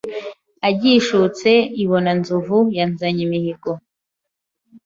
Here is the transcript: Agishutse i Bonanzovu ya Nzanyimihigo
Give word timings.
Agishutse 0.69 1.49
i 1.83 1.85
Bonanzovu 1.89 2.57
ya 2.77 2.85
Nzanyimihigo 2.91 3.71